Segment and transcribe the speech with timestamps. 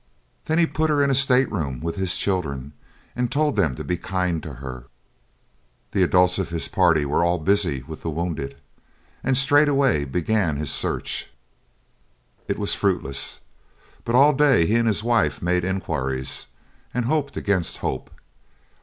[0.45, 2.73] Then he put her in a state room with his children
[3.15, 4.85] and told them to be kind to her
[5.91, 8.57] (the adults of his party were all busy with the wounded)
[9.23, 11.29] and straightway began his search.
[12.47, 13.41] It was fruitless.
[14.03, 16.47] But all day he and his wife made inquiries,
[16.95, 18.09] and hoped against hope.